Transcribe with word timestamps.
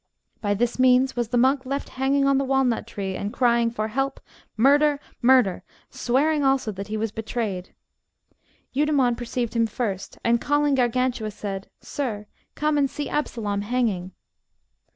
By 0.41 0.55
this 0.55 0.79
means 0.79 1.15
was 1.15 1.27
the 1.27 1.37
monk 1.37 1.63
left 1.63 1.89
hanging 1.89 2.25
on 2.25 2.39
the 2.39 2.43
walnut 2.43 2.87
tree, 2.87 3.15
and 3.15 3.31
crying 3.31 3.69
for 3.69 3.89
help, 3.89 4.19
murder, 4.57 4.99
murder, 5.21 5.61
swearing 5.91 6.43
also 6.43 6.71
that 6.71 6.87
he 6.87 6.97
was 6.97 7.11
betrayed. 7.11 7.75
Eudemon 8.73 9.15
perceived 9.15 9.53
him 9.55 9.67
first, 9.67 10.17
and 10.23 10.41
calling 10.41 10.73
Gargantua 10.73 11.29
said, 11.29 11.69
Sir, 11.81 12.25
come 12.55 12.79
and 12.79 12.89
see 12.89 13.09
Absalom 13.09 13.61
hanging. 13.61 14.13